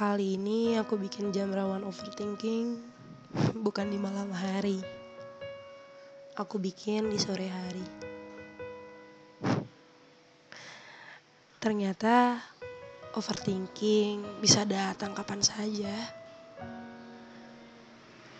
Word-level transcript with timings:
Kali 0.00 0.40
ini 0.40 0.80
aku 0.80 0.96
bikin 0.96 1.28
jam 1.28 1.52
rawan 1.52 1.84
overthinking 1.84 2.80
bukan 3.68 3.92
di 3.92 4.00
malam 4.00 4.32
hari. 4.32 4.80
Aku 6.40 6.56
bikin 6.56 7.12
di 7.12 7.20
sore 7.20 7.44
hari. 7.52 7.84
Ternyata 11.60 12.40
overthinking 13.12 14.40
bisa 14.40 14.64
datang 14.64 15.12
kapan 15.12 15.44
saja. 15.44 15.92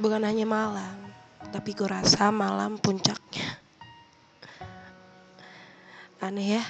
Bukan 0.00 0.24
hanya 0.24 0.48
malam, 0.48 0.96
tapi 1.52 1.76
kurasa 1.76 2.32
malam 2.32 2.80
puncaknya. 2.80 3.60
Aneh 6.24 6.56
ya, 6.56 6.64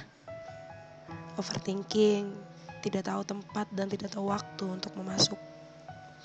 overthinking 1.39 2.50
tidak 2.81 3.09
tahu 3.09 3.23
tempat 3.23 3.69
dan 3.73 3.87
tidak 3.93 4.13
tahu 4.13 4.33
waktu 4.33 4.65
untuk 4.65 4.93
memasuk 4.97 5.37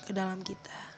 ke 0.04 0.12
dalam 0.12 0.40
kita. 0.40 0.96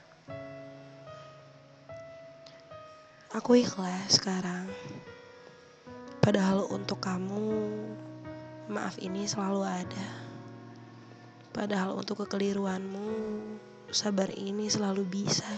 Aku 3.37 3.61
ikhlas 3.61 4.17
sekarang. 4.17 4.71
Padahal 6.25 6.65
untuk 6.73 7.01
kamu, 7.01 7.51
maaf 8.73 8.97
ini 8.99 9.29
selalu 9.29 9.63
ada. 9.69 10.09
Padahal 11.53 11.97
untuk 11.97 12.25
kekeliruanmu, 12.25 13.11
sabar 13.93 14.33
ini 14.33 14.69
selalu 14.69 15.05
bisa. 15.05 15.49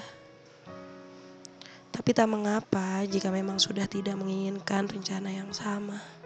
Tapi 1.91 2.11
tak 2.15 2.31
mengapa 2.31 3.03
jika 3.07 3.29
memang 3.35 3.59
sudah 3.59 3.85
tidak 3.85 4.17
menginginkan 4.17 4.87
rencana 4.87 5.31
yang 5.31 5.51
sama. 5.51 6.20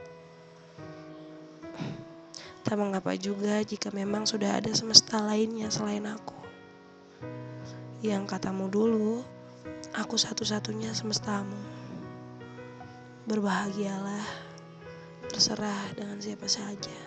Tak 2.64 2.80
mengapa 2.80 3.12
juga 3.12 3.60
jika 3.60 3.92
memang 3.92 4.24
sudah 4.24 4.56
ada 4.56 4.72
semesta 4.72 5.20
lainnya 5.20 5.68
selain 5.68 6.08
aku. 6.08 6.32
Yang 8.00 8.24
katamu 8.24 8.72
dulu, 8.72 9.20
aku 9.92 10.16
satu-satunya 10.16 10.96
semestamu. 10.96 11.60
Berbahagialah, 13.28 14.24
terserah 15.28 15.92
dengan 15.92 16.16
siapa 16.24 16.48
saja. 16.48 17.00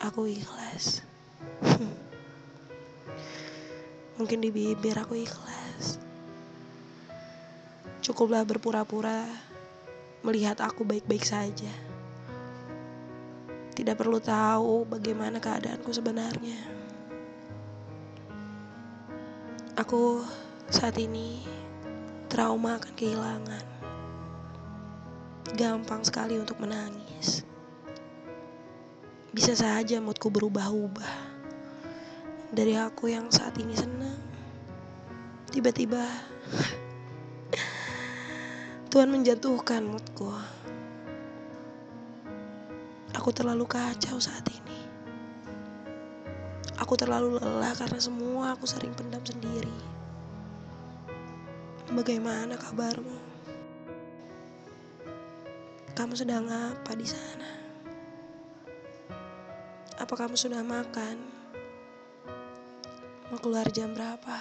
Aku 0.00 0.24
ikhlas. 0.24 1.04
Mungkin 4.16 4.40
di 4.40 4.48
bibir 4.48 4.96
aku 4.96 5.20
ikhlas. 5.20 6.00
Cukuplah 8.00 8.48
berpura-pura 8.48 9.28
melihat 10.24 10.64
aku 10.64 10.88
baik-baik 10.88 11.28
saja 11.28 11.87
tidak 13.78 13.94
perlu 13.94 14.18
tahu 14.18 14.82
bagaimana 14.90 15.38
keadaanku 15.38 15.94
sebenarnya. 15.94 16.58
Aku 19.78 20.26
saat 20.66 20.98
ini 20.98 21.46
trauma 22.26 22.74
akan 22.74 22.92
kehilangan. 22.98 23.64
Gampang 25.54 26.02
sekali 26.02 26.42
untuk 26.42 26.58
menangis. 26.58 27.46
Bisa 29.30 29.54
saja 29.54 30.02
moodku 30.02 30.26
berubah-ubah. 30.26 31.38
Dari 32.50 32.74
aku 32.74 33.14
yang 33.14 33.30
saat 33.30 33.54
ini 33.62 33.78
senang, 33.78 34.18
tiba-tiba 35.54 36.02
Tuhan 38.90 39.14
menjatuhkan 39.14 39.86
moodku. 39.86 40.57
Aku 43.16 43.32
terlalu 43.32 43.64
kacau 43.64 44.20
saat 44.20 44.44
ini. 44.52 44.80
Aku 46.82 46.96
terlalu 46.96 47.40
lelah 47.40 47.72
karena 47.72 48.00
semua 48.00 48.52
aku 48.52 48.68
sering 48.68 48.92
pendam 48.92 49.24
sendiri. 49.24 49.72
Bagaimana 51.88 52.60
kabarmu? 52.60 53.16
Kamu 55.96 56.14
sedang 56.14 56.46
apa 56.46 56.92
di 56.94 57.08
sana? 57.08 57.50
Apa 59.98 60.14
kamu 60.14 60.38
sudah 60.38 60.62
makan? 60.62 61.16
Mau 63.28 63.40
keluar 63.42 63.66
jam 63.74 63.92
berapa? 63.92 64.38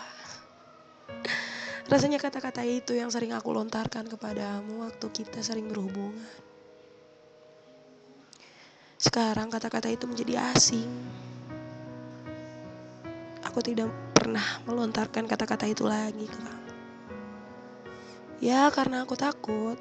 Rasanya 1.88 2.19
kata-kata 2.19 2.67
itu 2.67 2.94
yang 2.94 3.07
sering 3.07 3.31
aku 3.31 3.56
lontarkan 3.56 4.11
kepadamu 4.11 4.85
waktu 4.85 5.07
kita 5.11 5.39
sering 5.39 5.72
berhubungan. 5.72 6.47
Sekarang 8.97 9.53
kata-kata 9.53 9.94
itu 9.94 10.09
menjadi 10.09 10.41
asing. 10.58 10.90
Aku 13.46 13.62
tidak 13.62 13.94
pernah 14.18 14.41
melontarkan 14.66 15.30
kata-kata 15.30 15.69
itu 15.69 15.85
lagi 15.85 16.25
ke 16.25 16.34
kamu. 16.34 16.72
Ya, 18.41 18.66
karena 18.74 19.06
aku 19.06 19.13
takut. 19.13 19.78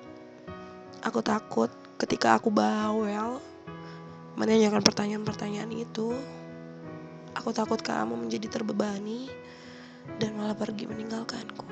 Aku 1.00 1.25
takut 1.25 1.72
ketika 1.97 2.37
aku 2.37 2.53
bawel 2.53 3.41
menanyakan 4.37 4.84
pertanyaan-pertanyaan 4.84 5.72
itu. 5.72 6.12
Aku 7.32 7.56
takut 7.56 7.81
kamu 7.81 8.21
menjadi 8.21 8.53
terbebani 8.53 9.32
dan 10.21 10.37
malah 10.37 10.56
pergi 10.56 10.84
meninggalkanku. 10.84 11.65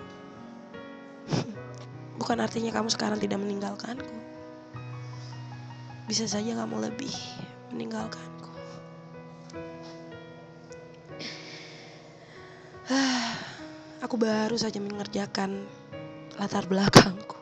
Bukan 2.21 2.41
artinya 2.41 2.73
kamu 2.73 2.89
sekarang 2.89 3.21
tidak 3.21 3.37
meninggalkanku 3.45 4.34
bisa 6.05 6.29
saja 6.29 6.53
kamu 6.53 6.85
lebih 6.85 7.13
meninggalkanku. 7.73 8.53
Aku 14.05 14.21
baru 14.21 14.53
saja 14.61 14.77
mengerjakan 14.85 15.65
latar 16.37 16.69
belakangku. 16.69 17.41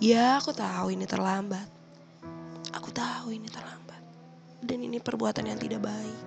Ya, 0.00 0.40
aku 0.40 0.56
tahu 0.56 0.96
ini 0.96 1.04
terlambat. 1.04 1.68
Aku 2.72 2.88
tahu 2.88 3.36
ini 3.36 3.52
terlambat. 3.52 4.00
Dan 4.64 4.80
ini 4.80 4.96
perbuatan 4.96 5.44
yang 5.44 5.60
tidak 5.60 5.84
baik. 5.84 6.20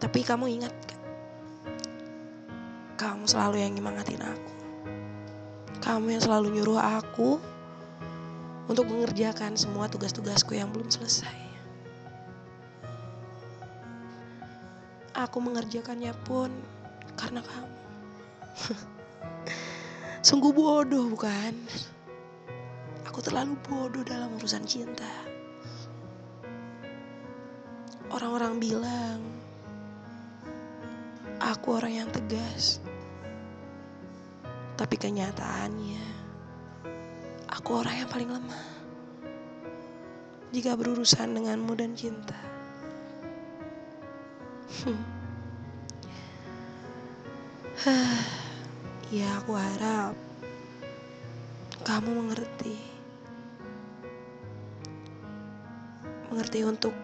Tapi 0.00 0.20
kamu 0.24 0.56
ingat 0.56 0.72
kan? 0.88 1.00
Kamu 2.96 3.28
selalu 3.28 3.60
yang 3.60 3.76
nyemangatin 3.76 4.24
aku. 4.24 4.52
Kamu 5.84 6.16
yang 6.16 6.22
selalu 6.24 6.56
nyuruh 6.56 6.80
aku 6.80 7.36
untuk 8.64 8.88
mengerjakan 8.88 9.56
semua 9.60 9.90
tugas-tugasku 9.92 10.56
yang 10.56 10.72
belum 10.72 10.88
selesai. 10.88 11.36
Aku 15.14 15.38
mengerjakannya 15.38 16.16
pun 16.24 16.48
karena 17.14 17.44
kamu. 17.44 17.78
Sungguh 20.26 20.50
bodoh, 20.56 21.12
bukan? 21.12 21.52
Aku 23.04 23.20
terlalu 23.20 23.54
bodoh 23.68 24.02
dalam 24.02 24.34
urusan 24.40 24.64
cinta. 24.64 25.12
Orang-orang 28.10 28.58
bilang 28.62 29.20
aku 31.42 31.76
orang 31.76 31.92
yang 32.04 32.08
tegas, 32.10 32.80
tapi 34.78 34.96
kenyataannya 34.96 36.13
Aku 37.54 37.78
orang 37.78 37.94
yang 38.02 38.10
paling 38.10 38.30
lemah 38.34 38.74
jika 40.54 40.78
berurusan 40.78 41.34
denganmu 41.34 41.74
dan 41.74 41.98
cinta. 41.98 42.38
ya, 49.18 49.42
aku 49.42 49.58
harap 49.58 50.14
kamu 51.82 52.10
mengerti. 52.22 52.78
Mengerti 56.30 56.62
untuk 56.62 56.94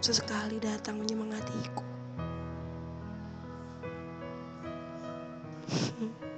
sesekali 0.00 0.56
datang 0.64 0.96
menyemangatiku. 0.96 1.84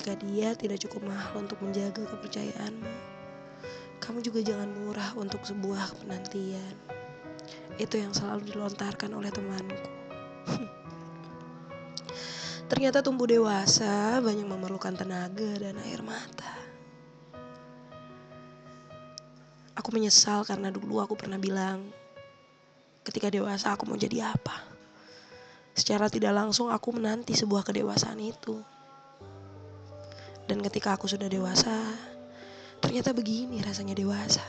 Jika 0.00 0.16
dia 0.16 0.56
tidak 0.56 0.80
cukup 0.80 1.12
mahal 1.12 1.44
untuk 1.44 1.60
menjaga 1.60 2.08
kepercayaanmu, 2.08 2.88
kamu 4.00 4.24
juga 4.24 4.40
jangan 4.40 4.72
murah 4.72 5.12
untuk 5.12 5.44
sebuah 5.44 5.92
penantian. 6.00 6.72
Itu 7.76 8.00
yang 8.00 8.16
selalu 8.16 8.48
dilontarkan 8.48 9.12
oleh 9.12 9.28
temanku. 9.28 9.76
Ternyata 12.72 13.04
tumbuh 13.04 13.28
dewasa 13.28 14.24
banyak 14.24 14.48
memerlukan 14.48 14.96
tenaga 14.96 15.60
dan 15.60 15.76
air 15.84 16.00
mata. 16.00 16.48
Aku 19.76 19.92
menyesal 19.92 20.48
karena 20.48 20.72
dulu 20.72 21.04
aku 21.04 21.12
pernah 21.12 21.36
bilang, 21.36 21.92
ketika 23.04 23.28
dewasa 23.28 23.76
aku 23.76 23.84
mau 23.84 24.00
jadi 24.00 24.32
apa. 24.32 24.64
Secara 25.76 26.08
tidak 26.08 26.32
langsung 26.32 26.72
aku 26.72 26.88
menanti 26.96 27.36
sebuah 27.36 27.68
kedewasaan 27.68 28.16
itu. 28.16 28.79
Dan 30.50 30.66
ketika 30.66 30.98
aku 30.98 31.06
sudah 31.06 31.30
dewasa, 31.30 31.70
ternyata 32.82 33.14
begini 33.14 33.62
rasanya 33.62 33.94
dewasa. 33.94 34.42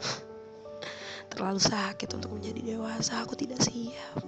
terlalu 1.36 1.60
sakit 1.60 2.08
untuk 2.16 2.32
menjadi 2.32 2.64
dewasa. 2.64 3.20
Aku 3.20 3.36
tidak 3.36 3.60
siap. 3.60 4.24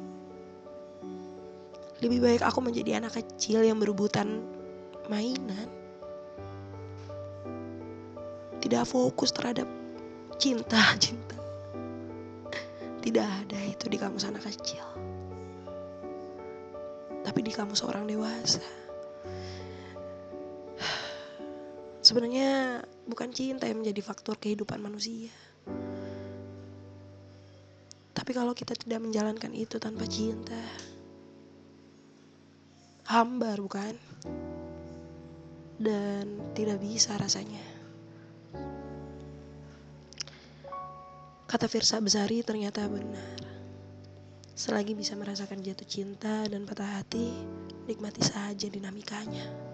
Lebih 2.04 2.20
baik 2.20 2.42
aku 2.44 2.60
menjadi 2.60 3.00
anak 3.00 3.16
kecil 3.16 3.64
yang 3.64 3.80
berebutan 3.80 4.44
mainan. 5.08 5.72
Tidak 8.60 8.84
fokus 8.84 9.32
terhadap 9.32 9.64
cinta, 10.36 10.92
cinta. 11.04 11.40
Tidak 13.00 13.24
ada 13.24 13.58
itu 13.64 13.88
di 13.88 13.96
kamu 13.96 14.20
anak 14.20 14.44
kecil. 14.52 14.84
Tapi 17.24 17.40
di 17.40 17.56
kamu 17.56 17.72
seorang 17.72 18.04
dewasa. 18.04 18.81
Sebenarnya 22.12 22.84
bukan 23.08 23.32
cinta 23.32 23.64
yang 23.64 23.80
menjadi 23.80 24.04
faktor 24.04 24.36
kehidupan 24.36 24.84
manusia. 24.84 25.32
Tapi 28.12 28.30
kalau 28.36 28.52
kita 28.52 28.76
tidak 28.76 29.00
menjalankan 29.00 29.48
itu 29.56 29.80
tanpa 29.80 30.04
cinta, 30.04 30.60
hambar 33.08 33.56
bukan? 33.64 33.96
Dan 35.80 36.52
tidak 36.52 36.84
bisa 36.84 37.16
rasanya. 37.16 37.64
Kata 41.48 41.64
Firsa 41.64 41.96
Besari 42.04 42.44
ternyata 42.44 42.92
benar. 42.92 43.40
Selagi 44.52 44.92
bisa 44.92 45.16
merasakan 45.16 45.64
jatuh 45.64 45.88
cinta 45.88 46.44
dan 46.44 46.68
patah 46.68 47.00
hati, 47.00 47.32
nikmati 47.88 48.20
saja 48.20 48.68
dinamikanya. 48.68 49.71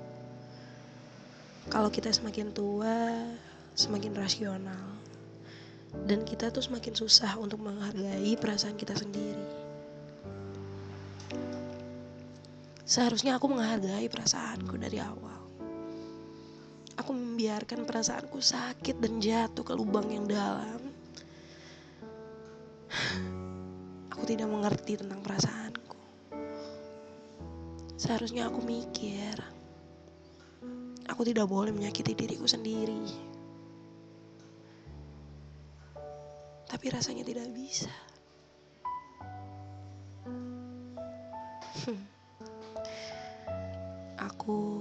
Kalau 1.69 1.93
kita 1.93 2.09
semakin 2.09 2.49
tua, 2.57 3.29
semakin 3.77 4.17
rasional. 4.17 4.89
Dan 6.09 6.25
kita 6.25 6.49
tuh 6.49 6.65
semakin 6.65 6.97
susah 6.97 7.37
untuk 7.37 7.61
menghargai 7.61 8.33
perasaan 8.41 8.77
kita 8.77 8.97
sendiri. 8.97 9.69
Seharusnya 12.89 13.37
aku 13.37 13.53
menghargai 13.53 14.09
perasaanku 14.09 14.81
dari 14.81 14.97
awal. 14.97 15.45
Aku 16.97 17.13
membiarkan 17.13 17.85
perasaanku 17.85 18.41
sakit 18.41 18.97
dan 18.97 19.21
jatuh 19.21 19.61
ke 19.61 19.77
lubang 19.77 20.09
yang 20.09 20.25
dalam. 20.25 20.81
Aku 24.17 24.25
tidak 24.25 24.49
mengerti 24.49 24.97
tentang 24.97 25.21
perasaanku. 25.21 26.01
Seharusnya 28.01 28.49
aku 28.49 28.65
mikir, 28.65 29.37
aku 31.09 31.25
tidak 31.25 31.49
boleh 31.49 31.73
menyakiti 31.73 32.13
diriku 32.15 32.45
sendiri. 32.45 33.09
Tapi 36.69 36.87
rasanya 36.93 37.25
tidak 37.25 37.49
bisa. 37.51 37.91
aku 44.29 44.78